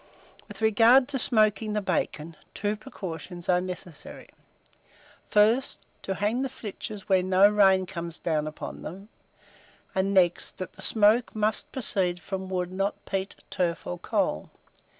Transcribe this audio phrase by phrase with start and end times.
[0.47, 4.29] With regard to smoking the bacon, two precautions are necessary:
[5.27, 9.09] first, to hang the flitches where no rain comes down upon them;
[9.93, 14.49] and next, that the smoke must proceed from wood, not peat, turf, or coal.